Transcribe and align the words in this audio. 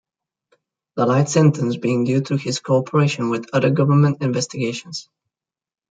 The 0.95 1.05
light 1.05 1.29
sentence 1.29 1.77
being 1.77 2.05
due 2.05 2.21
to 2.21 2.35
his 2.35 2.59
cooperation 2.59 3.29
with 3.29 3.45
other 3.53 3.69
government 3.69 4.23
investigations. 4.23 5.07